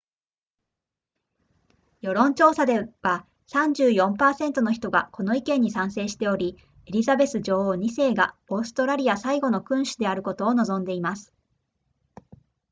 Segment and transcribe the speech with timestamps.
[2.01, 11.31] 世論調査では 34% の人がこの意見に賛成しておりエリザベス女王2世がオーストラリア最後の君主であることを望んでいます